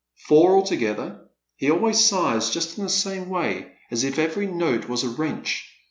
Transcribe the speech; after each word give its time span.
"Four 0.27 0.55
altogether. 0.55 1.29
He 1.57 1.69
always 1.69 2.03
sighs 2.03 2.49
just 2.49 2.75
in 2.75 2.83
the 2.83 2.89
same 2.89 3.29
way, 3.29 3.73
as 3.91 4.03
if 4.03 4.17
every 4.17 4.47
note 4.47 4.89
was 4.89 5.03
a 5.03 5.09
wrench. 5.09 5.77